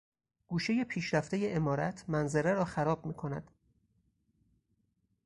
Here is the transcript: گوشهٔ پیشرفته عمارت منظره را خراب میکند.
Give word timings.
گوشهٔ 0.47 0.83
پیشرفته 0.83 1.55
عمارت 1.55 2.05
منظره 2.07 2.53
را 2.53 2.65
خراب 2.65 3.05
میکند. 3.05 3.51